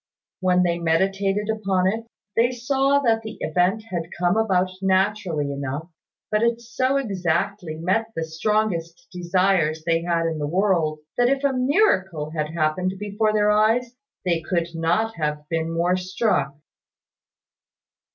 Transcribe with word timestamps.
When 0.39 0.63
they 0.63 0.79
meditated 0.79 1.47
upon 1.51 1.85
it, 1.85 2.07
they 2.35 2.49
saw 2.49 2.97
that 3.01 3.21
the 3.21 3.37
event 3.39 3.83
had 3.91 4.09
come 4.17 4.35
about 4.35 4.71
naturally 4.81 5.51
enough; 5.51 5.91
but 6.31 6.41
it 6.41 6.59
so 6.59 6.97
exactly 6.97 7.75
met 7.75 8.07
the 8.15 8.23
strongest 8.23 9.05
desire 9.11 9.73
they 9.85 10.01
had 10.01 10.25
in 10.25 10.39
the 10.39 10.47
world, 10.47 11.01
that 11.19 11.29
if 11.29 11.43
a 11.43 11.53
miracle 11.53 12.31
had 12.31 12.49
happened 12.49 12.93
before 12.97 13.31
their 13.31 13.51
eyes, 13.51 13.95
they 14.25 14.41
could 14.41 14.69
not 14.73 15.17
have 15.17 15.47
been 15.49 15.71
more 15.71 15.95
struck. 15.95 16.55